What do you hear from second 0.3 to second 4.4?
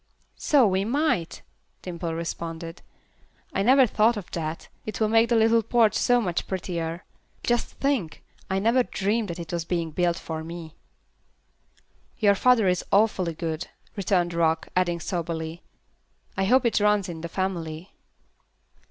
"So we might," Dimple responded, "I never thought of